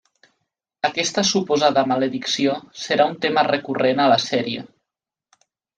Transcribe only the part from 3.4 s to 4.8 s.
recurrent a la sèrie.